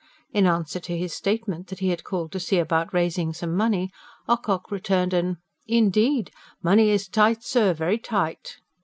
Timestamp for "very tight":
7.75-8.57